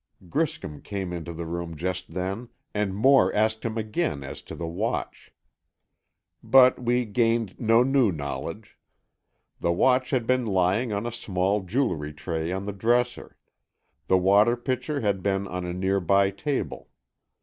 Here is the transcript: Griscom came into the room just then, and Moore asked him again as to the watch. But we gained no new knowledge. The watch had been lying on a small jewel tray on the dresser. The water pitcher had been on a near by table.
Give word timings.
Griscom 0.29 0.81
came 0.81 1.13
into 1.13 1.31
the 1.31 1.45
room 1.45 1.75
just 1.75 2.15
then, 2.15 2.49
and 2.73 2.95
Moore 2.95 3.31
asked 3.35 3.63
him 3.63 3.77
again 3.77 4.23
as 4.23 4.41
to 4.41 4.55
the 4.55 4.65
watch. 4.65 5.31
But 6.41 6.81
we 6.81 7.05
gained 7.05 7.59
no 7.59 7.83
new 7.83 8.11
knowledge. 8.11 8.79
The 9.59 9.71
watch 9.71 10.09
had 10.09 10.25
been 10.25 10.47
lying 10.47 10.91
on 10.91 11.05
a 11.05 11.11
small 11.11 11.59
jewel 11.61 12.11
tray 12.13 12.51
on 12.51 12.65
the 12.65 12.73
dresser. 12.73 13.37
The 14.07 14.17
water 14.17 14.57
pitcher 14.57 15.01
had 15.01 15.21
been 15.21 15.47
on 15.47 15.65
a 15.65 15.71
near 15.71 15.99
by 15.99 16.31
table. 16.31 16.89